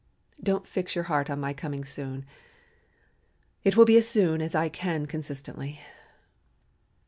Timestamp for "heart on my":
1.03-1.53